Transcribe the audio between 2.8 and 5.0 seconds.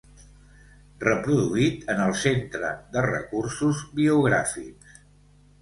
de recursos biogràfics.